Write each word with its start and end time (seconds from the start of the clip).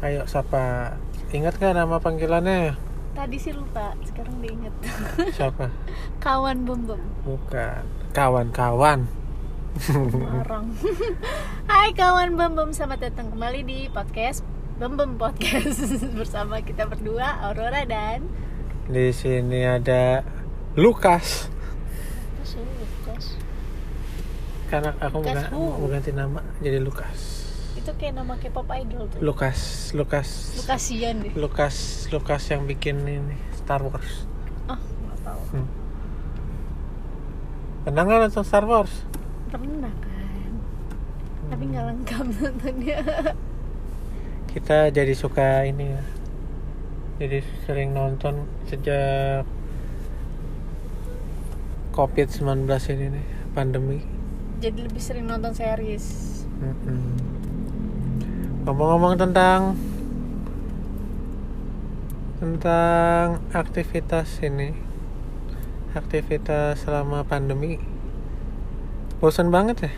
Ayo 0.00 0.24
sapa. 0.24 0.96
Ingat 1.28 1.60
gak 1.60 1.76
nama 1.76 2.00
panggilannya? 2.00 2.72
Tadi 3.12 3.36
sih 3.36 3.52
lupa, 3.52 3.92
sekarang 4.00 4.40
diinget. 4.40 4.72
Siapa? 5.36 5.68
Kawan 6.24 6.64
bem 6.64 6.88
bem. 6.88 7.02
Bukan. 7.20 7.84
Kawan-kawan. 8.16 9.04
Orang. 10.40 10.72
Hai 11.70 11.92
kawan 11.92 12.32
bem 12.32 12.56
bem, 12.56 12.72
selamat 12.72 13.12
datang 13.12 13.28
kembali 13.36 13.60
di 13.60 13.78
podcast 13.92 14.40
Bem 14.80 14.96
Bem 14.96 15.20
Podcast 15.20 15.84
bersama 16.18 16.64
kita 16.64 16.88
berdua 16.88 17.36
Aurora 17.44 17.84
dan 17.84 18.24
Di 18.88 19.12
sini 19.12 19.68
ada 19.68 20.24
Lukas. 20.80 21.52
Lukas? 22.56 23.36
Karena 24.72 24.96
aku 24.96 25.20
Lukas 25.20 25.44
mau 25.52 25.84
ganti 25.92 26.16
nama 26.16 26.40
jadi 26.64 26.80
Lukas. 26.80 27.39
Itu 27.78 27.90
kayak 27.96 28.14
nama 28.18 28.34
K-pop 28.40 28.66
idol 28.74 29.06
tuh. 29.06 29.18
Lukas, 29.22 29.90
Lukas. 29.94 30.58
Lukasian 30.58 31.22
deh. 31.22 31.32
Lukas, 31.38 32.06
Lukas 32.10 32.42
yang 32.50 32.66
bikin 32.66 33.02
ini 33.06 33.36
Star 33.54 33.80
Wars. 33.84 34.26
Ah, 34.66 34.78
nggak 34.78 35.18
tahu. 35.22 35.42
Hmm. 35.54 35.68
Pernah 37.86 38.02
nggak 38.04 38.18
nonton 38.26 38.44
Star 38.44 38.64
Wars? 38.66 38.92
Pernah 39.50 39.94
kan? 40.02 40.52
Tapi 41.50 41.62
nggak 41.70 41.84
lengkap 41.94 42.24
nontonnya. 42.42 43.00
Kita 44.50 44.90
jadi 44.90 45.14
suka 45.14 45.62
ini 45.62 45.86
ya. 45.94 46.02
Jadi 47.20 47.38
sering 47.68 47.92
nonton 47.92 48.48
sejak 48.66 49.44
COVID-19 51.92 52.64
ini 52.96 53.06
nih, 53.18 53.26
pandemi. 53.52 54.00
Jadi 54.60 54.88
lebih 54.88 55.02
sering 55.02 55.28
nonton 55.28 55.52
series. 55.52 56.26
Mm-mm. 56.60 57.29
Ngomong-ngomong 58.70 59.18
tentang 59.18 59.74
tentang 62.38 63.42
aktivitas 63.50 64.38
ini, 64.46 64.70
aktivitas 65.90 66.86
selama 66.86 67.26
pandemi, 67.26 67.82
bosan 69.18 69.50
banget 69.50 69.90
ya. 69.90 69.92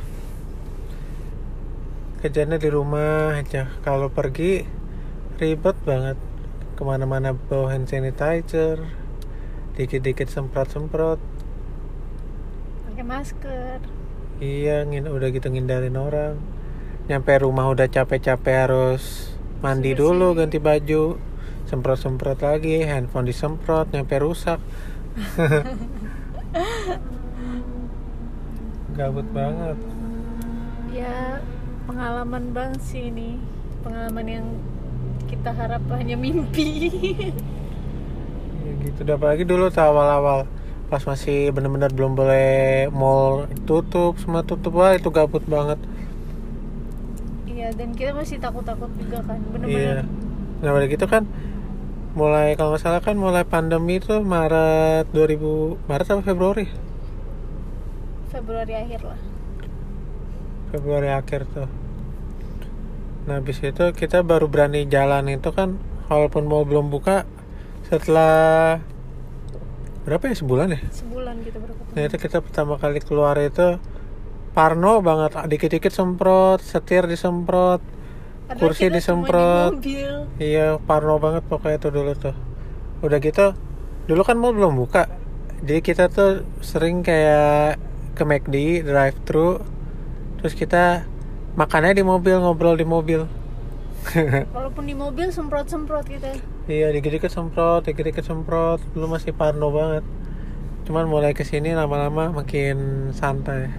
Kerjanya 2.25 2.57
di 2.57 2.73
rumah 2.73 3.37
aja. 3.37 3.69
Kalau 3.85 4.09
pergi 4.09 4.65
ribet 5.37 5.77
banget. 5.85 6.17
Ke 6.73 6.81
mana-mana 6.81 7.37
bawa 7.37 7.77
hand 7.77 7.93
sanitizer, 7.93 8.81
dikit-dikit 9.77 10.33
semprot-semprot. 10.33 11.21
Pakai 12.89 13.05
masker. 13.05 13.85
Iya, 14.41 14.89
ngin 14.89 15.13
udah 15.13 15.29
gitu 15.29 15.53
ngindarin 15.53 16.01
orang. 16.01 16.62
Nyampe 17.11 17.35
rumah 17.43 17.67
udah 17.67 17.91
capek-capek 17.91 18.57
harus 18.69 19.35
mandi 19.59 19.91
dulu, 19.95 20.39
ganti 20.39 20.63
baju, 20.63 21.19
semprot-semprot 21.67 22.39
lagi, 22.47 22.87
handphone 22.87 23.27
disemprot, 23.27 23.91
nyampe 23.91 24.23
rusak. 24.23 24.63
Gabut 28.97 29.27
banget. 29.35 29.77
Ya 30.93 31.41
pengalaman 31.89 32.55
banget 32.55 32.81
sih 32.85 33.09
ini. 33.11 33.41
Pengalaman 33.83 34.27
yang 34.29 34.47
kita 35.27 35.51
harap 35.51 35.83
hanya 35.97 36.15
mimpi. 36.15 36.93
Ya 38.63 38.71
gitu. 38.85 39.03
Udah 39.03 39.19
apalagi 39.19 39.43
dulu 39.43 39.73
tuh 39.73 39.83
awal-awal 39.83 40.47
pas 40.93 41.01
masih 41.09 41.49
bener-bener 41.57 41.89
belum 41.89 42.13
boleh 42.13 42.93
mall 42.93 43.49
tutup, 43.65 44.21
semua 44.21 44.45
tutup 44.45 44.77
wah 44.77 44.93
itu 44.93 45.09
gabut 45.09 45.43
banget. 45.49 45.81
Iya 47.73 47.89
dan 47.89 47.97
kita 47.97 48.13
masih 48.13 48.37
takut-takut 48.37 48.93
juga 49.01 49.25
kan. 49.25 49.41
Iya. 49.41 49.49
Bener-bener. 49.49 50.05
Nah, 50.61 50.71
udah 50.77 50.89
gitu 50.93 51.07
kan 51.09 51.25
mulai 52.13 52.53
kalau 52.61 52.77
nggak 52.77 52.85
salah 52.85 53.01
kan 53.01 53.17
mulai 53.17 53.49
pandemi 53.49 53.97
itu 53.97 54.21
Maret 54.21 55.09
2000 55.17 55.81
Maret 55.89 56.07
apa 56.13 56.21
Februari? 56.21 56.69
Februari 58.29 58.77
akhir 58.77 59.01
lah. 59.09 59.21
Februari 60.69 61.09
akhir 61.09 61.49
tuh. 61.49 61.69
Nah, 63.25 63.41
habis 63.41 63.57
itu 63.65 63.85
kita 63.97 64.21
baru 64.21 64.53
berani 64.53 64.85
jalan 64.85 65.33
itu 65.33 65.49
kan 65.57 65.81
walaupun 66.13 66.45
mau 66.45 66.69
belum 66.69 66.93
buka 66.93 67.25
setelah 67.89 68.85
berapa 70.05 70.29
ya 70.29 70.37
sebulan 70.37 70.77
ya? 70.77 70.81
Sebulan 70.93 71.41
kita 71.41 71.57
baru 71.57 71.73
ketemu. 71.73 71.97
Nah, 71.97 72.03
itu 72.05 72.17
kita 72.21 72.39
pertama 72.45 72.77
kali 72.77 73.01
keluar 73.01 73.41
itu 73.41 73.81
Parno 74.53 75.01
banget, 75.01 75.33
dikit-dikit 75.49 75.93
semprot, 75.93 76.61
setir 76.61 77.09
disemprot, 77.09 77.81
Padahal 78.45 78.61
kursi 78.61 78.93
disemprot. 78.93 79.73
Di 79.73 79.77
mobil. 79.81 80.13
Iya, 80.37 80.77
parno 80.77 81.17
banget 81.17 81.49
pokoknya 81.49 81.81
itu 81.81 81.89
dulu 81.89 82.13
tuh. 82.13 82.37
Udah 83.01 83.17
gitu, 83.25 83.57
dulu 84.05 84.23
kan 84.23 84.37
mall 84.37 84.53
belum 84.53 84.77
buka. 84.77 85.09
Jadi 85.65 85.81
kita 85.81 86.13
tuh 86.13 86.45
sering 86.61 87.01
kayak 87.01 87.81
ke 88.13 88.29
McD, 88.29 88.85
drive 88.85 89.17
thru 89.25 89.63
Terus 90.43 90.59
kita 90.59 91.07
makannya 91.55 91.95
di 91.95 92.03
mobil, 92.03 92.35
ngobrol 92.43 92.75
di 92.75 92.83
mobil. 92.83 93.31
Walaupun 94.59 94.91
di 94.91 94.99
mobil 94.99 95.31
semprot-semprot 95.31 96.03
kita. 96.11 96.35
iya, 96.67 96.91
dikit-dikit 96.91 97.31
semprot, 97.31 97.87
dikit-dikit 97.87 98.27
semprot. 98.27 98.83
Dulu 98.91 99.07
masih 99.07 99.31
parno 99.31 99.71
banget. 99.71 100.03
Cuman 100.83 101.07
mulai 101.07 101.31
ke 101.31 101.47
sini 101.47 101.79
lama-lama 101.79 102.35
makin 102.35 103.09
santai. 103.15 103.71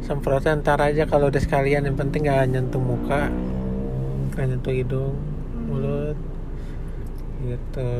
Semprotnya 0.00 0.58
ntar 0.58 0.80
aja 0.82 1.06
kalau 1.06 1.30
udah 1.30 1.38
sekalian 1.38 1.86
yang 1.86 1.94
penting 1.94 2.26
gak 2.26 2.50
nyentuh 2.50 2.82
muka, 2.82 3.30
gak 4.34 4.46
nyentuh 4.48 4.74
hidung, 4.74 5.16
mulut, 5.68 6.18
gitu. 7.44 7.92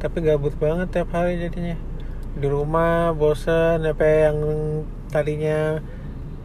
Tapi 0.00 0.16
gabut 0.20 0.52
banget 0.60 0.92
tiap 0.92 1.14
hari 1.16 1.40
jadinya. 1.40 1.78
Di 2.36 2.46
rumah 2.46 3.16
bosen, 3.16 3.86
apa 3.86 4.04
yang 4.04 4.36
tadinya 5.08 5.82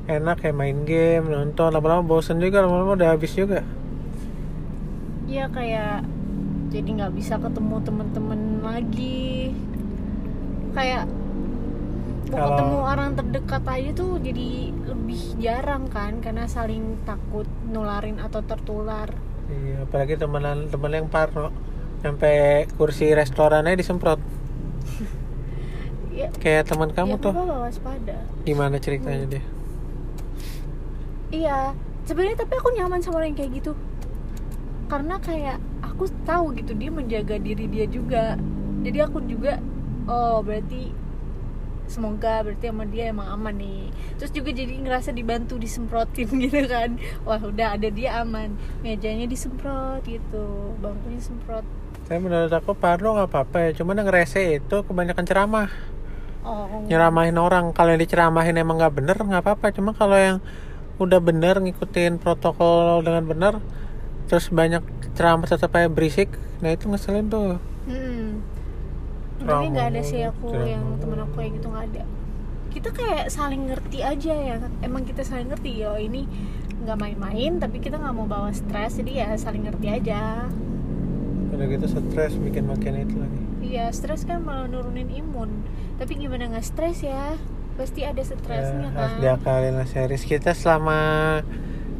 enak 0.05 0.41
kayak 0.41 0.57
main 0.57 0.85
game, 0.85 1.29
nonton, 1.29 1.73
lama-lama 1.73 2.05
bosen 2.05 2.37
juga, 2.37 2.61
lama-lama 2.61 2.95
udah 2.95 3.17
habis 3.17 3.33
juga. 3.33 3.65
Iya 5.25 5.49
kayak 5.49 6.05
jadi 6.69 6.89
nggak 7.01 7.13
bisa 7.17 7.41
ketemu 7.41 7.75
teman-teman 7.81 8.41
lagi. 8.61 9.51
Kayak 10.77 11.09
mau 12.25 12.35
Kalau- 12.35 12.49
ketemu 12.51 12.77
orang 12.81 13.09
terdekat 13.13 13.63
aja 13.65 13.89
tuh 13.93 14.11
jadi 14.17 14.49
lebih 14.85 15.21
jarang 15.37 15.83
kan 15.87 16.17
karena 16.19 16.45
saling 16.45 16.97
takut 17.03 17.45
nularin 17.65 18.17
atau 18.17 18.41
tertular. 18.41 19.09
Iya, 19.45 19.85
apalagi 19.85 20.15
temenan 20.15 20.67
temen 20.67 20.91
yang 20.91 21.07
parno, 21.07 21.53
sampai 21.99 22.65
kursi 22.73 23.11
restorannya 23.11 23.75
disemprot. 23.75 24.17
Ya, 26.15 26.31
Kayak 26.31 26.71
teman 26.71 26.95
kamu 26.95 27.19
ya 27.19 27.23
tuh, 27.27 27.33
waspada. 27.35 28.15
gimana 28.41 28.79
ceritanya 28.79 29.27
dia? 29.27 29.43
Iya, 31.27 31.75
sebenarnya 32.05 32.39
tapi 32.39 32.55
aku 32.55 32.71
nyaman 32.71 33.03
sama 33.03 33.19
orang 33.19 33.35
yang 33.35 33.39
kayak 33.43 33.51
gitu. 33.53 33.71
Karena 34.87 35.19
kayak 35.19 35.57
aku 35.83 36.07
tahu 36.23 36.55
gitu 36.55 36.71
dia 36.71 36.87
menjaga 36.87 37.35
diri 37.35 37.67
dia 37.67 37.83
juga. 37.83 38.39
Jadi 38.79 38.97
aku 39.01 39.27
juga 39.27 39.59
oh 40.05 40.39
berarti 40.39 40.93
semoga 41.85 42.41
berarti 42.41 42.69
sama 42.69 42.83
dia 42.89 43.09
emang 43.13 43.27
aman 43.29 43.55
nih. 43.55 43.89
Terus 44.17 44.31
juga 44.33 44.49
jadi 44.51 44.73
ngerasa 44.81 45.09
dibantu 45.11 45.55
disemprotin 45.57 46.27
gitu 46.45 46.65
kan. 46.65 46.97
Wah, 47.23 47.41
udah 47.41 47.77
ada 47.77 47.87
dia 47.89 48.21
aman. 48.21 48.53
Mejanya 48.81 49.25
disemprot 49.25 50.01
gitu, 50.05 50.75
bangkunya 50.81 51.21
semprot. 51.21 51.65
Saya 52.05 52.21
menurut 52.21 52.53
aku 52.53 52.77
parno 52.77 53.17
nggak 53.17 53.29
apa-apa 53.33 53.57
ya, 53.65 53.69
cuman 53.81 54.05
yang 54.05 54.09
rese 54.13 54.61
itu 54.61 54.77
kebanyakan 54.85 55.25
ceramah, 55.25 55.69
Oh. 56.45 56.85
nyeramahin 56.85 57.33
orang. 57.41 57.73
Kalau 57.73 57.89
yang 57.97 58.01
diceramahin 58.05 58.53
emang 58.61 58.77
nggak 58.77 58.93
bener 58.93 59.17
nggak 59.17 59.41
apa-apa, 59.41 59.73
cuma 59.73 59.97
kalau 59.97 60.13
yang 60.13 60.37
udah 61.01 61.17
bener 61.17 61.57
ngikutin 61.57 62.21
protokol 62.21 63.01
dengan 63.01 63.25
bener, 63.25 63.53
terus 64.29 64.53
banyak 64.53 64.85
ceramah 65.17 65.49
tetap 65.49 65.73
kayak 65.73 65.91
berisik, 65.97 66.29
nah 66.61 66.69
itu 66.69 66.85
ngeselin 66.85 67.25
tuh. 67.27 67.57
Hmm. 67.89 68.14
Tapi 69.35 69.43
Ceramah 69.45 69.71
nggak 69.71 69.87
ada 69.91 70.01
sih 70.01 70.21
aku 70.23 70.47
ceramah 70.47 70.69
yang 70.69 70.85
temen 70.97 71.17
aku 71.19 71.33
kayak 71.35 71.51
gitu 71.59 71.67
nggak 71.69 71.85
ada. 71.91 72.03
Kita 72.71 72.89
kayak 72.91 73.25
saling 73.31 73.61
ngerti 73.71 73.99
aja 74.03 74.33
ya. 74.35 74.55
Emang 74.83 75.03
kita 75.03 75.21
saling 75.23 75.47
ngerti 75.51 75.71
ya. 75.83 75.95
Ini 75.95 76.21
nggak 76.85 76.97
main-main, 76.99 77.51
tapi 77.57 77.79
kita 77.79 77.97
nggak 77.97 78.13
mau 78.15 78.27
bawa 78.27 78.51
stres, 78.53 78.99
jadi 78.99 79.11
ya 79.25 79.27
saling 79.35 79.65
ngerti 79.65 79.87
aja. 79.89 80.45
Udah 81.55 81.65
gitu 81.71 81.85
stres 81.87 82.35
bikin 82.35 82.67
makin 82.67 82.93
itu 82.99 83.15
lagi. 83.15 83.41
Iya, 83.65 83.89
stres 83.89 84.27
kan 84.27 84.43
malah 84.45 84.67
nurunin 84.69 85.07
imun. 85.09 85.63
Tapi 85.97 86.19
gimana 86.19 86.51
nggak 86.51 86.65
stres 86.67 87.01
ya? 87.01 87.33
Pasti 87.75 88.03
ada 88.07 88.21
stresnya 88.23 88.87
Ya, 88.87 88.93
harus 88.93 89.13
kan. 89.17 89.21
diakalin 89.23 89.73
lah 89.75 89.87
series 89.87 90.23
kita 90.23 90.55
selama 90.55 90.99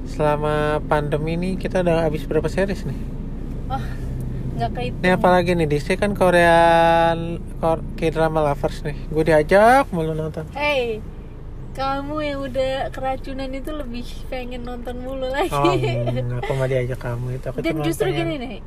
selama 0.06 0.80
pandemi 0.86 1.34
ini 1.36 1.50
kita 1.58 1.82
udah 1.82 2.06
habis 2.06 2.24
berapa 2.24 2.46
series 2.46 2.86
nih? 2.86 3.00
Wah, 3.66 3.82
nggak 4.56 4.72
kehitung. 4.72 5.02
Ini 5.02 5.10
apalagi 5.14 5.52
nih 5.54 5.68
DC 5.68 5.88
kan 5.96 6.12
Korean 6.14 7.18
Kor 7.58 7.80
K-drama 7.94 8.40
lovers 8.42 8.82
nih. 8.82 8.96
Gue 9.08 9.24
diajak 9.24 9.88
mulu 9.90 10.12
nonton. 10.12 10.48
Hey, 10.52 11.04
kamu 11.74 12.16
yang 12.22 12.40
udah 12.42 12.74
keracunan 12.90 13.52
itu 13.52 13.68
lebih 13.70 14.02
pengen 14.26 14.64
nonton 14.64 14.96
mulu 14.98 15.28
lagi 15.28 15.52
oh 15.52 15.76
enggak, 15.76 16.40
aku 16.40 16.52
mah 16.54 16.68
diajak 16.68 16.96
kamu 16.98 17.36
itu 17.36 17.46
aku 17.46 17.60
dan 17.60 17.76
justru 17.84 18.08
pengen- 18.08 18.32
gini 18.32 18.36
nih 18.40 18.60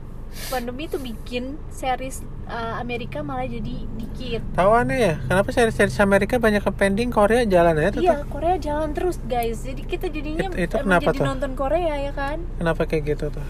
pandemi 0.47 0.85
itu 0.85 1.01
bikin 1.01 1.57
series 1.73 2.21
uh, 2.45 2.77
Amerika 2.77 3.25
malah 3.25 3.49
jadi 3.49 3.65
dikit 3.97 4.45
tahu 4.53 4.77
aneh 4.77 4.99
ya 5.01 5.15
kenapa 5.25 5.49
series-series 5.49 5.97
Amerika 5.99 6.37
banyak 6.37 6.61
ke 6.61 6.69
pending 6.71 7.09
Korea 7.09 7.49
jalan 7.49 7.81
ya 7.81 7.89
tetap 7.89 8.05
Iya, 8.05 8.17
Korea 8.29 8.55
jalan 8.59 8.93
terus 8.93 9.17
guys. 9.25 9.65
Jadi 9.65 9.83
kita 9.83 10.07
jadinya 10.07 10.45
Itu- 10.45 10.61
itu 10.61 10.75
kenapa 10.77 11.09
jadi 11.09 11.17
tuh? 11.17 11.25
nonton 11.25 11.53
Korea 11.55 11.95
ya 11.99 12.13
kan? 12.13 12.45
kenapa 12.55 12.85
kayak 12.85 13.03
gitu 13.09 13.33
tuh 13.33 13.47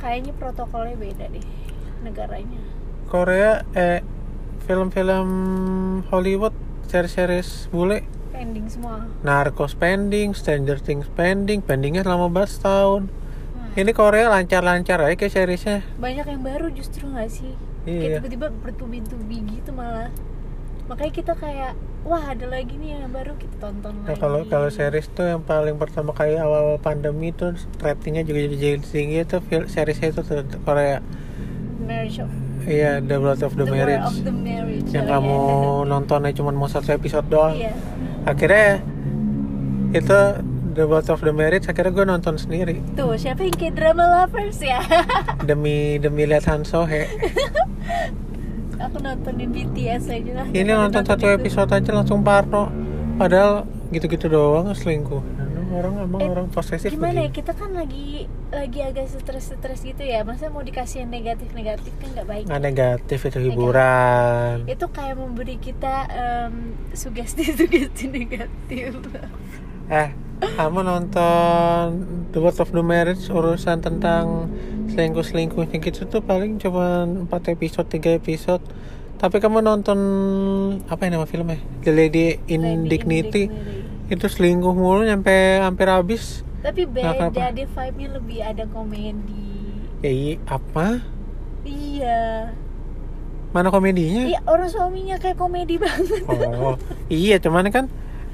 Kayaknya 0.00 0.32
protokolnya 0.34 0.96
beda 0.96 1.26
deh 1.28 1.44
negaranya. 2.00 2.60
Korea 3.06 3.62
eh 3.70 4.00
film-film 4.64 5.28
Hollywood 6.08 6.54
series-series 6.86 7.68
bule 7.68 8.02
Pending 8.30 8.70
semua. 8.70 9.04
Narcos 9.20 9.74
pending, 9.74 10.32
Stranger 10.32 10.80
Things 10.80 11.04
pending, 11.12 11.60
pendingnya 11.60 12.00
selama 12.00 12.32
14 12.32 12.56
tahun. 12.58 13.02
Nah, 13.52 13.76
Ini 13.76 13.92
Korea 13.92 14.30
lancar-lancar 14.30 14.96
aja 14.98 15.12
kayak 15.12 15.30
seriesnya. 15.30 15.84
banyak 15.98 16.24
yang 16.24 16.40
baru 16.40 16.72
justru 16.72 17.04
nggak 17.04 17.28
sih? 17.28 17.52
Kayak 17.84 18.00
Iya. 18.00 18.16
tiba-tiba 18.22 18.46
bertubi-tubi 18.56 19.36
gitu 19.50 19.70
malah. 19.70 20.08
Makanya 20.90 21.12
kita 21.14 21.32
kayak 21.34 21.72
wah 22.02 22.24
ada 22.26 22.44
lagi 22.44 22.74
nih 22.74 22.98
yang 22.98 23.08
baru 23.08 23.32
kita 23.34 23.62
tonton 23.62 23.94
Nah 24.02 24.10
lagi. 24.10 24.18
kalau 24.18 24.42
kalau 24.44 24.68
series 24.68 25.06
tuh 25.08 25.22
yang 25.24 25.40
paling 25.40 25.76
pertama 25.76 26.10
kali 26.10 26.34
awal 26.34 26.76
pandemi 26.76 27.30
tuh 27.30 27.52
ratingnya 27.78 28.20
juga 28.20 28.42
jadi 28.42 28.56
jadi 28.56 28.78
tinggi 28.82 29.18
itu 29.20 29.36
seriesnya 29.66 30.10
itu 30.10 30.20
tuh 30.20 30.42
Korea. 30.60 30.98
Marriage 31.80 32.18
of 32.18 32.30
Iya, 32.60 33.00
The 33.00 33.16
Blood 33.16 33.40
of 33.40 33.54
the, 33.54 33.64
War 33.64 33.72
Marriage. 33.72 34.04
of 34.04 34.20
the 34.20 34.30
Marriage. 34.30 34.90
Yang 34.90 35.06
Oh, 35.06 35.10
kamu 35.10 35.32
iya. 35.32 35.88
nontonnya 35.90 36.30
cuma 36.30 36.50
mau 36.50 36.66
satu 36.66 36.90
episode 36.90 37.24
doang. 37.26 37.56
Iya. 37.56 37.72
Akhirnya 38.22 38.84
itu 39.90 40.18
The 40.70 40.84
Blood 40.84 41.08
of 41.08 41.20
the 41.20 41.32
Marriage 41.32 41.66
akhirnya 41.66 41.90
gue 41.90 42.06
nonton 42.06 42.34
sendiri 42.36 42.78
Tuh, 42.94 43.14
siapa 43.14 43.42
yang 43.42 43.52
kayak 43.52 43.74
drama 43.74 44.04
lovers 44.22 44.60
ya? 44.60 44.78
demi 45.48 45.96
demi 45.96 46.22
lihat 46.24 46.46
Han 46.46 46.62
Sohye. 46.62 47.10
Aku 48.80 48.96
nontonin 48.98 49.48
BTS 49.48 50.08
aja 50.08 50.32
lah. 50.34 50.46
Ini 50.48 50.70
nonton 50.70 51.02
satu 51.02 51.26
itu. 51.26 51.36
episode 51.36 51.70
aja 51.70 51.90
langsung 51.92 52.20
parno. 52.20 52.72
Padahal 53.14 53.62
gitu-gitu 53.90 54.26
doang 54.26 54.72
selingkuh. 54.72 55.20
Orang 55.70 56.02
emang 56.02 56.18
Eh, 56.18 56.26
orang 56.26 56.46
posesif 56.48 56.90
gimana 56.90 57.22
ya 57.22 57.30
kita 57.30 57.54
kan 57.54 57.70
lagi 57.70 58.26
lagi 58.50 58.82
agak 58.82 59.06
stres-stres 59.06 59.86
gitu 59.86 60.02
ya 60.02 60.26
masa 60.26 60.50
mau 60.50 60.66
dikasih 60.66 61.06
yang 61.06 61.14
negatif-negatif 61.14 61.94
kan 61.94 62.08
nggak 62.10 62.26
baik 62.26 62.44
Nggak 62.44 62.62
negatif 62.64 63.18
itu 63.22 63.38
hiburan. 63.40 64.66
itu 64.66 64.86
kayak 64.90 65.14
memberi 65.14 65.56
kita 65.56 65.94
em, 66.10 66.54
sugesti-sugesti 66.90 68.04
negatif 68.18 68.98
Eh, 69.86 70.10
kamu 70.40 70.80
nonton 70.80 71.84
The 72.30 72.38
World 72.38 72.58
of 72.58 72.70
the 72.70 72.80
Marriage 72.80 73.28
urusan 73.28 73.80
tentang 73.80 74.48
selingkuh-selingkuhnya 74.90 75.78
gitu 75.78 76.04
tuh 76.04 76.20
paling 76.20 76.56
cuma 76.56 77.04
4 77.06 77.28
episode, 77.54 77.86
3 77.86 78.16
episode. 78.16 78.64
Tapi 79.16 79.36
kamu 79.36 79.60
nonton 79.60 79.98
apa 80.88 81.04
yang 81.04 81.20
nama 81.20 81.28
filmnya? 81.28 81.60
The 81.84 81.92
Lady 81.92 82.40
in 82.48 82.64
Lady 82.64 82.72
in 82.74 82.80
Dignity. 82.88 83.42
Dignity. 83.46 84.08
Itu 84.10 84.26
selingkuh 84.26 84.72
mulu 84.72 85.04
nyampe 85.04 85.32
hampir 85.60 85.86
habis. 85.86 86.42
tapi 86.60 86.84
beda 86.84 87.16
apa-apa. 87.32 87.56
deh 87.56 87.64
vibe-nya 87.64 88.08
lebih 88.20 88.38
ada 88.44 88.68
komedi 88.68 89.48
iya, 90.04 90.36
apa? 90.44 91.00
iya 91.64 92.52
Mana 93.50 93.72
komedinya? 93.72 94.28
iya 94.28 94.44
orang 94.44 94.68
suaminya 94.68 95.16
kayak 95.16 95.40
komedi 95.40 95.80
banget 95.80 96.20
Oh, 96.28 96.76
iya 97.08 97.40
cuman 97.40 97.72
kan 97.72 97.88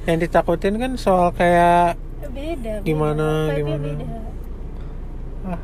yang 0.07 0.19
ditakutin 0.23 0.79
kan 0.79 0.93
soal 0.99 1.35
kayak 1.35 1.99
beda 2.33 2.83
beda. 2.87 2.87
Gimana, 2.87 3.51
Vibe-nya 3.51 3.57
gimana? 3.59 3.91
beda. 3.99 4.19
ah 5.47 5.61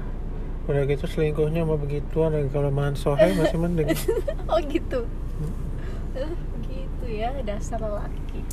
udah 0.70 0.82
gitu 0.86 1.04
selingkuhnya 1.10 1.66
sama 1.66 1.74
begituan 1.74 2.30
lagi 2.30 2.48
kalau 2.54 2.70
sohe 2.94 3.34
masih 3.34 3.58
mending 3.58 3.88
oh 4.52 4.60
gitu 4.62 5.00
Eh, 6.12 6.28
gitu 6.68 7.04
ya 7.08 7.32
dasar 7.40 7.80
laki 7.80 8.44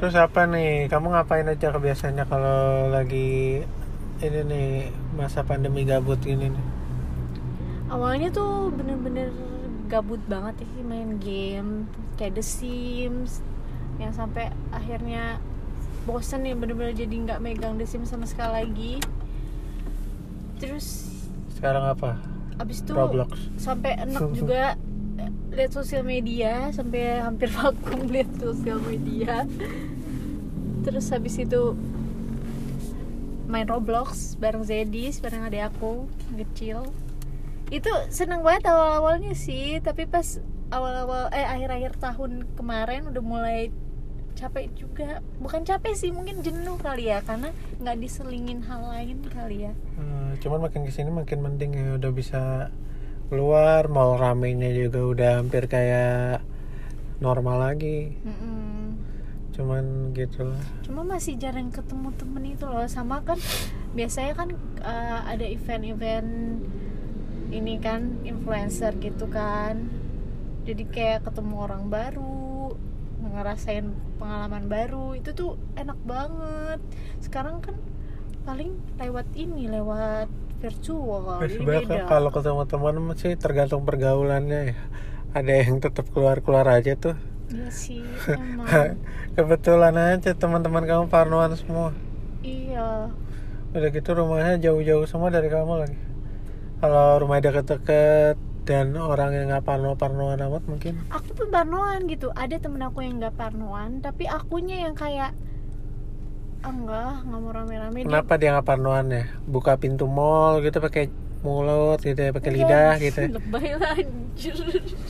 terus 0.00 0.14
apa 0.16 0.48
nih 0.48 0.88
kamu 0.88 1.12
ngapain 1.12 1.46
aja 1.46 1.68
kebiasaannya 1.74 2.24
kalau 2.24 2.88
lagi 2.88 3.60
ini 4.18 4.40
nih 4.50 4.68
masa 5.14 5.44
pandemi 5.44 5.84
gabut 5.84 6.18
gini 6.24 6.48
nih 6.48 6.64
awalnya 7.92 8.32
tuh 8.32 8.72
bener-bener 8.74 9.30
gabut 9.86 10.20
banget 10.26 10.64
ya 10.64 10.66
sih 10.74 10.84
main 10.84 11.20
game 11.20 11.86
kayak 12.16 12.40
The 12.40 12.44
Sims 12.44 13.44
yang 13.98 14.14
sampai 14.14 14.50
akhirnya 14.70 15.42
bosen 16.06 16.46
ya 16.46 16.56
bener-bener 16.56 16.96
jadi 16.96 17.12
nggak 17.12 17.42
megang 17.42 17.76
The 17.76 17.84
Sims 17.84 18.08
sama 18.08 18.24
sekali 18.24 18.64
lagi. 18.64 18.94
Terus 20.58 21.10
sekarang 21.54 21.84
apa? 21.84 22.18
abis 22.58 22.82
itu 22.82 22.90
Roblox. 22.90 23.30
sampai 23.54 23.94
enak 24.02 24.22
juga 24.38 24.74
lihat 25.54 25.72
sosial 25.72 26.02
media 26.02 26.70
sampai 26.74 27.22
hampir 27.22 27.48
vakum 27.56 28.10
lihat 28.10 28.30
sosial 28.38 28.82
media. 28.82 29.46
Terus 30.82 31.06
habis 31.10 31.38
itu 31.38 31.74
main 33.48 33.64
Roblox 33.64 34.36
bareng 34.36 34.66
Zedis 34.66 35.22
bareng 35.22 35.46
adik 35.48 35.72
aku 35.72 36.06
kecil. 36.34 36.86
Itu 37.68 37.90
seneng 38.08 38.42
banget 38.42 38.70
awal-awalnya 38.70 39.32
sih 39.38 39.78
tapi 39.80 40.08
pas 40.08 40.42
awal-awal 40.68 41.32
eh 41.32 41.46
akhir-akhir 41.48 41.96
tahun 41.96 42.44
kemarin 42.56 43.08
udah 43.08 43.22
mulai 43.24 43.72
capek 44.38 44.70
juga. 44.78 45.18
Bukan 45.42 45.66
capek 45.66 45.98
sih 45.98 46.14
mungkin 46.14 46.46
jenuh 46.46 46.78
kali 46.78 47.10
ya 47.10 47.18
karena 47.26 47.50
nggak 47.82 47.98
diselingin 47.98 48.62
hal 48.70 48.86
lain 48.86 49.18
kali 49.34 49.66
ya. 49.66 49.72
Hmm, 49.98 50.38
cuman 50.38 50.70
makin 50.70 50.86
ke 50.86 50.94
sini 50.94 51.10
makin 51.10 51.42
mending 51.42 51.74
ya 51.74 51.98
udah 51.98 52.12
bisa 52.14 52.42
keluar 53.26 53.90
mall 53.90 54.14
ramenya 54.14 54.70
juga 54.70 55.02
udah 55.02 55.30
hampir 55.42 55.66
kayak 55.66 56.46
normal 57.18 57.58
lagi. 57.74 58.14
Mm-mm. 58.22 58.94
cuman 59.58 60.14
gitu 60.14 60.46
lah. 60.46 60.62
Cuma 60.86 61.02
masih 61.02 61.34
jarang 61.34 61.74
ketemu 61.74 62.14
temen 62.14 62.46
itu 62.46 62.62
loh 62.62 62.86
sama 62.86 63.26
kan 63.26 63.42
biasanya 63.90 64.38
kan 64.38 64.54
uh, 64.86 65.26
ada 65.26 65.42
event-event 65.42 66.62
ini 67.50 67.82
kan 67.82 68.22
influencer 68.22 68.94
gitu 69.02 69.26
kan. 69.26 69.90
Jadi 70.62 70.86
kayak 70.86 71.26
ketemu 71.26 71.54
orang 71.58 71.90
baru 71.90 72.37
ngerasain 73.38 73.86
pengalaman 74.18 74.66
baru 74.66 75.14
itu 75.14 75.30
tuh 75.30 75.54
enak 75.78 75.98
banget. 76.02 76.82
Sekarang 77.22 77.62
kan 77.62 77.78
paling 78.42 78.74
lewat 78.98 79.30
ini 79.38 79.70
lewat 79.70 80.26
virtual 80.58 81.38
jadi 81.38 81.54
sebenarnya 81.54 82.02
beda. 82.02 82.10
kalau 82.10 82.30
ketemu 82.34 82.62
teman 82.66 82.94
sih 83.14 83.32
tergantung 83.38 83.86
pergaulannya 83.86 84.74
ya. 84.74 84.76
Ada 85.38 85.52
yang 85.62 85.78
tetap 85.78 86.10
keluar 86.10 86.42
keluar 86.42 86.66
aja 86.66 86.98
tuh. 86.98 87.14
Iya 87.48 87.68
sih 87.70 88.02
emang. 88.34 88.98
Kebetulan 89.38 89.94
aja 89.94 90.34
teman-teman 90.34 90.82
kamu 90.82 91.04
parnoan 91.06 91.54
semua. 91.54 91.94
Iya. 92.42 93.14
Udah 93.70 93.88
gitu 93.94 94.10
rumahnya 94.18 94.58
jauh-jauh 94.58 95.06
semua 95.06 95.30
dari 95.30 95.46
kamu 95.46 95.86
lagi. 95.86 95.98
Kalau 96.82 97.22
rumahnya 97.22 97.54
deket-deket 97.54 98.47
dan 98.68 98.92
orang 99.00 99.32
yang 99.32 99.48
nggak 99.48 99.64
parno-parnoan 99.64 100.44
amat 100.44 100.68
mungkin? 100.68 101.00
Aku 101.08 101.32
tuh 101.32 101.48
parnoan 101.48 102.04
gitu. 102.04 102.28
Ada 102.36 102.60
temen 102.60 102.84
aku 102.84 103.00
yang 103.00 103.16
nggak 103.16 103.32
parnoan 103.40 104.04
tapi 104.04 104.28
akunya 104.28 104.84
yang 104.84 104.92
kayak 104.92 105.32
ah, 106.60 106.68
enggak 106.68 107.24
nggak 107.24 107.40
mau 107.40 107.52
rame-rame 107.54 108.04
kenapa 108.04 108.36
dia 108.36 108.52
nggak 108.52 108.68
parnoan 108.68 109.08
ya? 109.08 109.24
Buka 109.48 109.80
pintu 109.80 110.04
mall 110.04 110.60
gitu 110.60 110.84
pakai 110.84 111.08
mulut 111.40 112.02
gitu 112.02 112.18
ya 112.18 112.30
pakai 112.34 112.50
lidah 112.50 112.92
gitu 113.00 113.18
ya. 113.24 113.28
lebay 113.40 113.68
lah 113.80 113.96
anjir. 113.96 114.56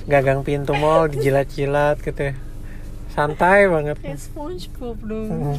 Gagang 0.06 0.40
pintu 0.46 0.72
mall 0.78 1.10
dijilat-jilat 1.10 1.98
gitu 1.98 2.30
ya? 2.30 2.34
Santai 3.10 3.66
banget. 3.66 3.98
Kayak 3.98 4.22
SpongeBob 4.22 5.02
dong. 5.02 5.58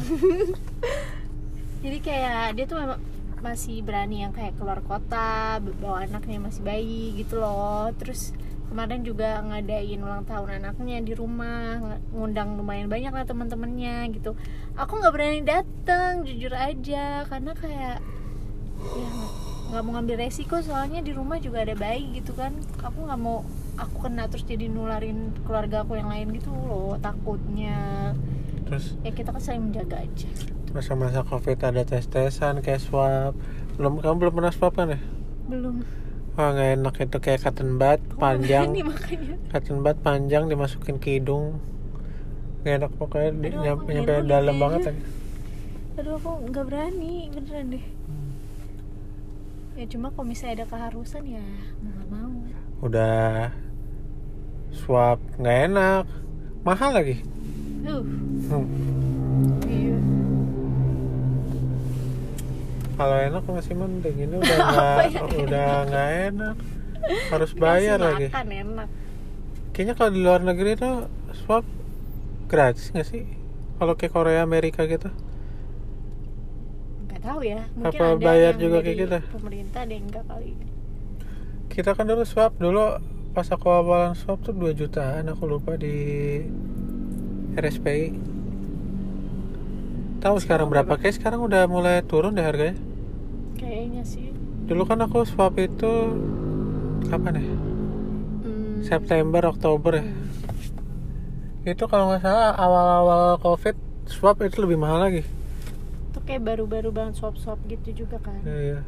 jadi 1.84 1.98
kayak 2.00 2.40
dia 2.56 2.64
tuh 2.64 2.80
memang 2.80 3.09
masih 3.40 3.80
berani 3.80 4.22
yang 4.24 4.32
kayak 4.36 4.56
keluar 4.60 4.84
kota 4.84 5.58
bawa 5.80 6.04
anaknya 6.04 6.38
masih 6.40 6.62
bayi 6.64 7.16
gitu 7.16 7.40
loh. 7.40 7.88
Terus 7.96 8.36
kemarin 8.70 9.02
juga 9.02 9.42
ngadain 9.42 9.98
ulang 9.98 10.22
tahun 10.28 10.62
anaknya 10.62 11.02
di 11.02 11.12
rumah 11.18 11.80
ng- 11.82 12.14
ngundang 12.14 12.54
lumayan 12.54 12.86
banyak 12.86 13.10
lah 13.10 13.26
teman-temannya 13.26 14.14
gitu. 14.14 14.38
Aku 14.78 15.02
nggak 15.02 15.12
berani 15.12 15.40
datang 15.42 16.22
jujur 16.22 16.54
aja 16.54 17.26
karena 17.26 17.52
kayak 17.56 17.98
ya 18.80 19.10
nggak 19.70 19.82
mau 19.86 19.92
ngambil 19.98 20.26
resiko 20.26 20.58
soalnya 20.62 21.04
di 21.04 21.12
rumah 21.14 21.42
juga 21.42 21.66
ada 21.66 21.74
bayi 21.74 22.22
gitu 22.22 22.36
kan. 22.36 22.54
Aku 22.84 23.08
nggak 23.08 23.20
mau 23.20 23.42
aku 23.80 24.06
kena 24.06 24.28
terus 24.30 24.46
jadi 24.46 24.68
nularin 24.68 25.34
keluarga 25.42 25.82
aku 25.82 25.98
yang 25.98 26.12
lain 26.12 26.30
gitu 26.36 26.52
loh 26.52 26.94
takutnya. 27.02 28.12
Terus? 28.70 28.94
Ya 29.02 29.10
kita 29.10 29.34
kan 29.34 29.42
saling 29.42 29.72
menjaga 29.72 30.06
aja 30.06 30.30
masa-masa 30.70 31.20
covid 31.22 31.58
ada 31.58 31.82
tes-tesan 31.82 32.60
kayak 32.60 32.78
swab 32.78 33.34
belum 33.74 33.98
kamu 33.98 34.16
belum 34.18 34.32
pernah 34.34 34.52
swab 34.52 34.72
kan 34.72 34.94
ya 34.94 35.00
belum 35.46 35.82
wah 36.32 36.48
nggak 36.48 36.70
enak 36.76 36.94
itu 37.00 37.16
kayak 37.18 37.40
cotton 37.40 37.74
bud 37.74 38.00
panjang 38.16 38.70
makanya 38.80 39.34
cotton 39.50 39.78
bud 39.80 39.98
panjang 39.98 40.46
dimasukin 40.46 40.96
ke 40.96 41.18
hidung 41.18 41.58
Gak 42.60 42.76
enak 42.76 42.92
pokoknya 42.94 43.30
di, 43.32 43.48
Aduh, 43.48 43.62
nyampe, 43.64 43.88
nyampe 43.90 44.12
dalam 44.20 44.28
kayaknya. 44.28 44.60
banget 44.60 44.80
lagi. 44.84 45.02
aduh 45.96 46.12
aku 46.14 46.30
nggak 46.46 46.64
berani 46.64 47.12
beneran 47.30 47.66
deh 47.70 47.84
Hmm. 48.00 48.30
ya 49.74 49.84
cuma 49.86 50.06
kalau 50.10 50.26
misalnya 50.26 50.54
ada 50.54 50.66
keharusan 50.68 51.24
ya 51.26 51.44
mau 51.78 51.90
nggak 51.90 52.08
mau 52.10 52.30
Udah 52.80 53.48
swab 54.70 55.18
nggak 55.36 55.58
enak, 55.66 56.04
mahal 56.62 56.90
lagi. 56.92 57.16
uh 57.82 58.04
Hmm. 58.46 58.64
Kalau 63.00 63.16
enak 63.16 63.42
masih 63.48 63.72
mending 63.72 64.16
ini 64.28 64.34
udah 64.36 64.56
nggak 64.68 64.96
ya? 65.08 65.20
udah 65.24 65.70
nggak 65.88 66.08
enak, 66.28 66.56
harus 67.32 67.50
bayar 67.56 67.96
lagi. 67.96 68.28
makan 68.28 68.48
enak 68.52 68.88
Kayaknya 69.72 69.94
kalau 69.96 70.10
di 70.12 70.20
luar 70.20 70.40
negeri 70.44 70.76
tuh 70.76 71.08
swab 71.32 71.64
gratis 72.44 72.92
nggak 72.92 73.08
sih? 73.08 73.24
Kalau 73.80 73.96
ke 73.96 74.12
Korea 74.12 74.44
Amerika 74.44 74.84
gitu? 74.84 75.08
nggak 77.08 77.20
tahu 77.24 77.40
ya 77.40 77.64
mungkin 77.72 77.88
Apa 77.88 78.04
ada 78.04 78.20
bayar 78.20 78.52
yang 78.52 78.60
juga 78.60 78.78
kayak 78.84 78.96
gitu? 79.00 79.18
pemerintah 79.32 79.80
ada 79.80 79.92
yang 79.96 80.04
enggak 80.04 80.24
kali 80.28 80.52
Kita 81.70 81.90
kan 81.96 82.04
dulu 82.04 82.22
swab 82.28 82.52
dulu 82.60 82.84
pas 83.32 83.48
aku 83.48 83.66
awalan 83.70 84.12
swab 84.12 84.44
tuh 84.44 84.52
2 84.52 84.76
jutaan 84.76 85.24
aku 85.24 85.48
lupa 85.48 85.78
di 85.78 85.96
RSPI. 87.50 88.12
Tahu 90.20 90.36
sekarang 90.38 90.68
berapa? 90.68 90.94
Kayak 90.94 91.16
sekarang 91.16 91.40
udah 91.40 91.64
mulai 91.64 92.02
turun 92.04 92.34
deh 92.34 92.44
harganya. 92.44 92.76
Kayaknya 93.60 94.02
sih 94.02 94.32
Dulu 94.64 94.82
kan 94.82 94.96
aku 94.98 95.22
swab 95.24 95.54
itu 95.54 95.92
kapan 97.04 97.36
ya? 97.36 97.46
Hmm, 98.40 98.80
September, 98.80 99.42
Oktober 99.44 99.98
ya. 99.98 100.06
Itu 101.66 101.84
kalau 101.84 102.08
nggak 102.08 102.22
salah 102.22 102.54
awal-awal 102.54 103.22
COVID 103.38 103.76
swab 104.06 104.40
itu 104.40 104.58
lebih 104.58 104.76
mahal 104.76 105.02
lagi. 105.02 105.22
itu 106.06 106.18
kayak 106.20 106.42
baru-baru 106.44 106.90
banget 106.90 107.14
swap-swap 107.16 107.58
gitu 107.66 108.02
juga 108.02 108.18
kan 108.18 108.38
Iya. 108.42 108.82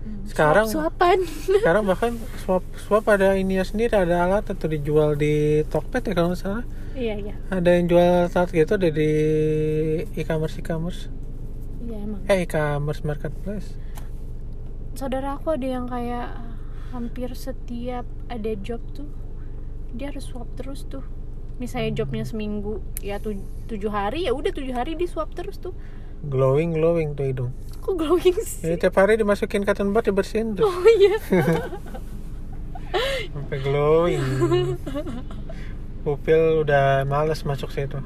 Hmm, 0.00 0.20
Sekarang- 0.24 0.68
swap-swapan 0.68 1.18
Sekarang 1.60 1.82
bahkan 1.84 2.12
swab 2.38 2.60
swab 2.78 3.04
ada 3.06 3.32
ininya 3.34 3.60
sendiri, 3.60 3.92
ada 3.94 4.22
alat 4.22 4.44
atau 4.46 4.64
dijual 4.64 5.16
di 5.16 5.34
Tokped 5.66 6.00
ya 6.02 6.12
kalau 6.12 6.28
nggak 6.30 6.40
salah. 6.40 6.64
iya 6.92 7.16
iya 7.16 7.34
Ada 7.48 7.70
yang 7.72 7.86
jual 7.88 8.12
saat 8.28 8.48
gitu 8.50 8.76
di 8.76 9.10
e-commerce 10.12 10.56
e-commerce. 10.56 11.08
Emang 12.16 12.30
Eh 12.30 12.42
e-commerce 12.42 13.02
marketplace. 13.02 13.74
saudara 14.94 15.34
aku 15.34 15.50
ada 15.50 15.66
yang 15.68 15.84
kayak 15.84 16.38
hampir 16.88 17.34
setiap 17.34 18.02
ada 18.28 18.54
job 18.56 18.78
tuh 18.92 19.10
dia 19.90 20.08
harus 20.08 20.22
swab 20.24 20.46
terus 20.54 20.84
tuh 20.84 21.02
misalnya 21.56 21.90
jobnya 21.96 22.22
seminggu 22.22 22.78
ya 23.00 23.18
tu- 23.18 23.34
tujuh 23.64 23.88
hari 23.88 24.24
ya 24.24 24.32
udah 24.32 24.50
tujuh 24.50 24.70
hari 24.70 24.94
di 24.94 25.04
swab 25.04 25.30
terus 25.30 25.58
tuh 25.58 25.74
Glowing 26.24 26.72
glowing 26.72 27.12
tuh 27.12 27.26
hidung. 27.26 27.50
kok 27.76 27.94
glowing 27.94 28.32
sih 28.38 28.64
Jadi 28.64 28.80
tiap 28.80 28.96
hari 28.96 29.14
dimasukin 29.14 29.60
cotton 29.60 29.90
bud 29.90 30.02
dibersihin 30.02 30.54
tuh 30.54 30.64
oh 30.64 30.86
iya 30.94 31.18
sampai 33.28 33.58
glowing. 33.60 34.22
Upil 36.04 36.62
udah 36.62 37.02
males 37.02 37.42
masuk 37.42 37.68
situ. 37.68 37.98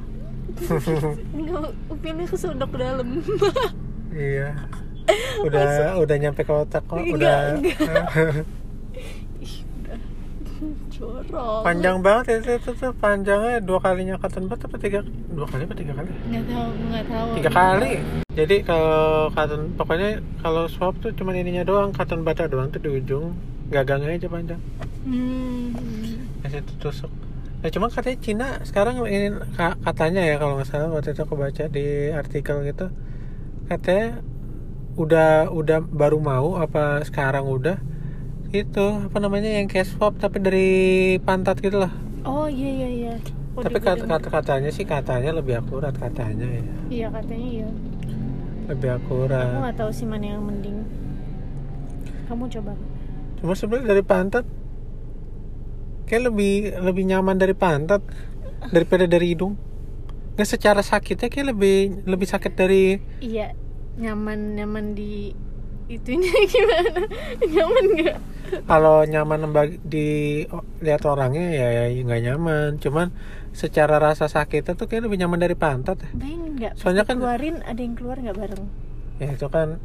Upilnya 1.92 2.24
kesudok 2.24 2.68
ke 2.70 2.78
dalam 2.78 3.20
Iya. 4.10 4.48
Udah 5.46 5.96
udah 5.96 6.16
nyampe 6.20 6.44
ke 6.44 6.52
otak 6.52 6.84
kok. 6.84 7.00
Enggak, 7.00 7.64
Udah 7.64 8.04
jorok 10.90 11.62
panjang 11.62 12.02
banget 12.02 12.42
itu, 12.42 12.58
itu 12.58 12.70
tuh 12.74 12.90
panjangnya 12.92 13.62
dua 13.62 13.78
kalinya 13.78 14.18
cotton 14.18 14.50
bud 14.50 14.58
apa 14.58 14.76
tiga 14.76 15.06
dua 15.30 15.46
kali 15.46 15.62
apa 15.62 15.76
tiga 15.78 15.92
kali? 15.94 16.10
nggak 16.10 16.44
tahu 16.44 16.66
nggak 16.90 17.04
tahu 17.06 17.28
Tiga 17.38 17.50
kali. 17.54 17.92
Jadi 18.34 18.56
kalau 18.66 19.00
cotton 19.30 19.62
pokoknya 19.78 20.10
kalau 20.42 20.66
swab 20.66 20.98
tuh 20.98 21.14
cuma 21.14 21.30
ininya 21.30 21.62
doang 21.62 21.94
cotton 21.94 22.26
bud 22.26 22.38
doang 22.50 22.68
tuh 22.68 22.82
di 22.82 22.90
ujung 22.90 23.38
gagangnya 23.70 24.18
aja 24.18 24.26
panjang. 24.26 24.60
hmm. 25.06 26.42
Kasih 26.42 26.62
tusuk. 26.82 27.12
Nah 27.58 27.70
cuma 27.70 27.86
katanya 27.86 28.18
Cina 28.18 28.48
sekarang 28.62 28.98
ini 29.06 29.30
ka- 29.54 29.78
katanya 29.78 30.22
ya 30.24 30.36
kalau 30.36 30.58
nggak 30.58 30.66
salah 30.66 30.90
waktu 30.90 31.14
itu 31.14 31.22
aku 31.22 31.34
baca 31.34 31.64
di 31.70 31.86
artikel 32.10 32.66
gitu 32.66 32.86
katanya 33.68 34.24
udah 34.98 35.52
udah 35.52 35.78
baru 35.84 36.18
mau 36.18 36.56
apa 36.58 37.04
sekarang 37.04 37.46
udah? 37.46 37.78
Itu 38.50 39.12
apa 39.12 39.20
namanya 39.20 39.60
yang 39.60 39.68
kayak 39.68 39.86
swab 39.92 40.16
tapi 40.16 40.40
dari 40.40 40.70
pantat 41.20 41.60
gitu 41.60 41.84
lah. 41.84 41.92
oh 42.24 42.48
iya 42.48 42.70
iya 42.84 42.88
iya. 42.88 43.14
Oh, 43.58 43.62
tapi 43.66 43.82
kata, 43.82 44.06
kata 44.06 44.28
katanya 44.30 44.70
sih 44.70 44.86
katanya 44.86 45.34
lebih 45.34 45.58
akurat 45.58 45.90
katanya 45.90 46.46
ya. 46.46 46.62
Iya 46.88 47.06
katanya 47.10 47.48
iya. 47.48 47.68
Lebih 48.70 48.88
aku 48.96 49.26
akurat. 49.28 49.58
nggak 49.60 49.76
tahu 49.76 49.90
sih 49.92 50.06
mana 50.08 50.38
yang 50.38 50.42
mending. 50.46 50.78
Kamu 52.30 52.46
coba. 52.48 52.72
Cuma 53.38 53.52
sebenarnya 53.54 53.86
dari 53.92 54.02
pantat 54.06 54.44
kayak 56.08 56.32
lebih 56.32 56.72
lebih 56.80 57.04
nyaman 57.04 57.36
dari 57.36 57.52
pantat 57.52 58.00
daripada 58.72 59.04
dari 59.04 59.36
hidung. 59.36 59.58
Nggak 60.38 60.48
secara 60.48 60.82
sakitnya 60.86 61.26
kayak 61.26 61.50
lebih 61.50 61.76
lebih 62.06 62.30
sakit 62.30 62.54
dari 62.54 63.02
iya 63.18 63.50
nyaman 63.98 64.54
nyaman 64.54 64.94
di 64.94 65.34
itunya 65.90 66.30
gimana 66.54 67.02
nyaman 67.42 67.84
nggak 67.98 68.16
kalau 68.64 69.02
nyaman 69.04 69.50
di 69.82 70.08
oh, 70.48 70.62
lihat 70.78 71.04
orangnya 71.04 71.52
ya 71.52 71.68
ya 71.68 71.84
nggak 72.00 72.22
nyaman. 72.22 72.70
Cuman 72.78 73.12
secara 73.52 73.98
rasa 73.98 74.24
sakitnya 74.24 74.72
tuh 74.72 74.86
kayak 74.86 75.04
lebih 75.04 75.20
nyaman 75.20 75.36
dari 75.36 75.52
pantat. 75.52 76.00
ya. 76.00 76.08
bayangin 76.14 76.52
nggak 76.56 76.72
Soalnya 76.78 77.04
kan- 77.04 77.18
keluarin 77.18 77.60
ada 77.66 77.80
yang 77.82 77.98
keluar 77.98 78.16
nggak 78.16 78.38
bareng 78.38 78.64
Ya 79.18 79.34
itu 79.34 79.46
kan 79.50 79.82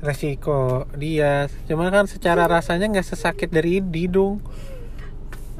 resiko 0.00 0.88
dia. 0.96 1.46
Cuman 1.68 1.92
kan 1.92 2.08
secara 2.08 2.48
rasanya 2.56 2.88
nggak 2.90 3.06
sesakit 3.06 3.52
dari 3.52 3.78
hidung. 3.78 4.40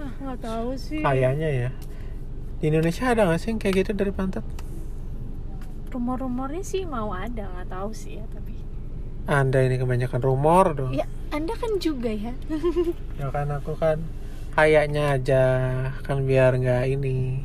ah 0.01 0.11
nggak 0.19 0.39
tahu 0.43 0.75
sih 0.75 1.05
Kayaknya 1.05 1.49
ya. 1.51 1.71
Di 2.65 2.73
Indonesia 2.73 3.13
ada 3.13 3.29
nggak 3.29 3.41
sih 3.45 3.53
yang 3.53 3.61
kayak 3.61 3.85
gitu 3.85 3.93
dari 3.93 4.09
pantat? 4.09 4.41
rumor-rumornya 5.93 6.65
sih 6.65 6.89
mau 6.89 7.13
ada 7.13 7.45
nggak 7.45 7.69
tahu 7.69 7.93
sih 7.93 8.17
ya 8.17 8.25
tapi 8.33 8.57
Anda 9.29 9.69
ini 9.69 9.77
kebanyakan 9.77 10.21
rumor 10.25 10.73
dong. 10.73 10.97
ya 10.97 11.05
anda 11.29 11.53
kan 11.53 11.77
juga 11.77 12.09
ya 12.09 12.33
Ya 13.21 13.29
kan 13.29 13.53
aku 13.53 13.77
kan 13.77 14.01
kayaknya 14.57 15.21
aja 15.21 15.45
kan 16.01 16.25
biar 16.25 16.57
nggak 16.57 16.89
ini 16.89 17.45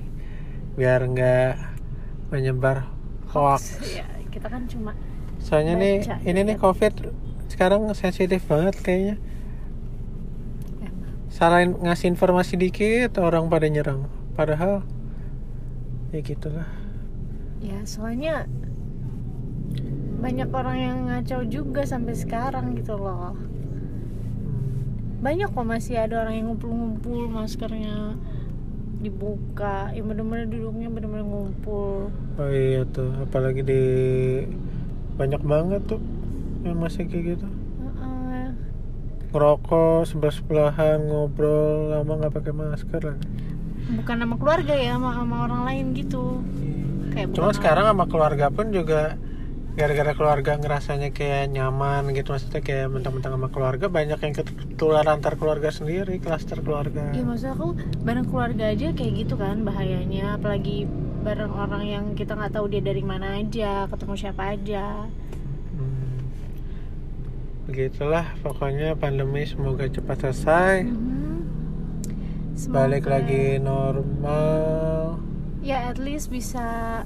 biar 0.80 1.04
nggak 1.04 1.52
menyebar 2.32 2.88
hoax. 3.30 3.76
ya 3.84 4.08
kita 4.32 4.48
kan 4.48 4.72
cuma 4.72 4.96
Soalnya 5.44 5.76
nih 5.76 5.96
Baca, 6.08 6.16
ini 6.24 6.40
nih 6.48 6.56
ya. 6.56 6.62
covid 6.64 6.94
sekarang 7.52 7.92
sensitif 7.92 8.40
banget 8.48 8.80
kayaknya. 8.80 9.20
emang 10.80 11.28
Salah 11.28 11.60
ngasih 11.68 12.08
informasi 12.08 12.56
dikit 12.56 13.20
orang 13.20 13.52
pada 13.52 13.68
nyerang. 13.68 14.08
Padahal 14.34 14.88
ya 16.10 16.20
gitulah. 16.26 16.70
ya 17.60 17.80
soalnya 17.86 18.48
banyak 20.20 20.50
orang 20.52 20.78
yang 20.78 20.98
ngacau 21.08 21.48
juga 21.48 21.88
sampai 21.88 22.16
sekarang 22.18 22.76
gitu 22.76 23.00
loh 23.00 23.36
banyak 25.20 25.52
kok 25.52 25.68
masih 25.68 26.00
ada 26.00 26.24
orang 26.24 26.40
yang 26.40 26.48
ngumpul-ngumpul 26.52 27.28
maskernya 27.28 28.16
dibuka 29.00 29.92
yang 29.96 30.12
bener-bener 30.12 30.48
duduknya 30.48 30.88
bener-bener 30.92 31.24
ngumpul 31.28 32.12
Oh 32.40 32.48
iya 32.48 32.88
tuh, 32.88 33.12
apalagi 33.20 33.68
di 33.68 33.84
banyak 35.20 35.44
banget 35.44 35.84
tuh 35.92 36.00
yang 36.64 36.80
masih 36.80 37.04
kayak 37.12 37.36
gitu. 37.36 37.48
Heeh. 37.84 38.56
Ngerokok 39.36 40.08
sebelah 40.08 40.32
sebelahan 40.32 41.04
ngobrol 41.04 41.92
lama 41.92 42.16
nggak 42.16 42.40
pakai 42.40 42.56
masker 42.56 43.02
lagi. 43.04 43.28
Bukan 43.90 44.16
sama 44.22 44.36
keluarga 44.38 44.74
ya 44.78 44.96
sama, 44.96 45.10
sama 45.18 45.36
orang 45.50 45.62
lain 45.66 45.86
gitu. 45.98 46.42
Kayak 47.14 47.34
Cuma 47.34 47.52
sekarang 47.52 47.86
sama 47.90 48.06
keluarga 48.06 48.46
pun 48.54 48.70
juga 48.70 49.18
gara-gara 49.80 50.12
keluarga 50.12 50.60
ngerasanya 50.60 51.16
kayak 51.16 51.56
nyaman 51.56 52.12
gitu 52.12 52.36
maksudnya 52.36 52.60
kayak 52.60 52.92
mentang-mentang 52.92 53.40
sama 53.40 53.48
keluarga 53.48 53.88
banyak 53.88 54.20
yang 54.20 54.34
ketularan 54.36 55.08
antar 55.08 55.40
keluarga 55.40 55.72
sendiri 55.72 56.20
klaster 56.20 56.60
keluarga. 56.60 57.16
Iya 57.16 57.24
maksud 57.24 57.50
aku 57.56 57.68
bareng 58.04 58.28
keluarga 58.28 58.76
aja 58.76 58.92
kayak 58.92 59.14
gitu 59.24 59.40
kan 59.40 59.64
bahayanya. 59.64 60.36
Apalagi 60.36 60.84
bareng 61.24 61.54
orang 61.56 61.84
yang 61.88 62.06
kita 62.12 62.36
nggak 62.36 62.60
tahu 62.60 62.68
dia 62.68 62.84
dari 62.84 63.04
mana 63.08 63.40
aja 63.40 63.88
ketemu 63.88 64.14
siapa 64.20 64.44
aja. 64.52 65.08
Hmm. 65.80 66.28
begitulah 67.70 68.26
pokoknya 68.42 68.98
pandemi 68.98 69.46
semoga 69.46 69.86
cepat 69.88 70.28
selesai. 70.28 70.90
Mhm. 70.90 71.19
balik 71.19 71.19
Semoga- 72.60 73.08
lagi 73.08 73.56
normal. 73.56 75.16
Ya 75.64 75.88
at 75.88 75.96
least 75.96 76.28
bisa 76.28 77.02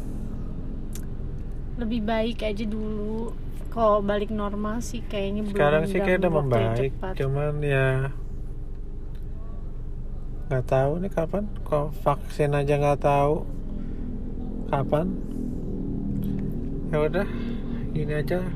lebih 1.77 2.01
baik 2.01 2.41
aja 2.41 2.65
dulu. 2.65 3.37
Kalau 3.69 4.01
balik 4.01 4.33
normal 4.33 4.81
sih 4.81 5.05
kayaknya 5.05 5.45
belum 5.45 5.53
sekarang 5.53 5.83
sih 5.85 6.01
kayak 6.01 6.25
udah 6.25 6.31
membaik. 6.33 6.91
cuman 7.13 7.53
ya 7.61 8.09
nggak 10.49 10.65
tahu 10.65 10.91
nih 11.05 11.11
kapan. 11.13 11.45
Kok 11.61 12.01
vaksin 12.01 12.57
aja 12.57 12.73
nggak 12.73 13.01
tahu 13.05 13.45
kapan. 14.73 15.13
Ya 16.89 16.97
udah 16.97 17.27
ini 17.93 18.13
aja. 18.17 18.41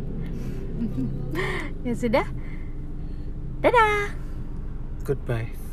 Ya 1.86 1.94
sudah. 1.96 2.28
Dadah. 3.64 4.12
Goodbye 5.08 5.67